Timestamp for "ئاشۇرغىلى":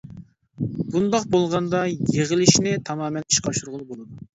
3.59-3.93